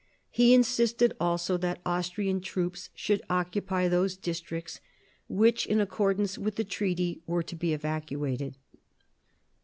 [0.31, 4.81] He insisted also that Austrian troops should occupy thoseu districts
[5.29, 8.55] which, in accordance with the treaty, were to be evacuated.